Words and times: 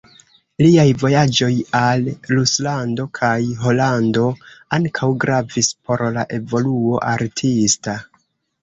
Liaj 0.65 0.85
vojaĝoj 1.01 1.49
al 1.79 2.07
Ruslando 2.31 3.05
kaj 3.19 3.35
Holando 3.67 4.27
ankaŭ 4.79 5.11
gravis 5.27 5.71
por 5.85 6.09
la 6.19 6.27
evoluo 6.41 7.05
artista. 7.17 8.01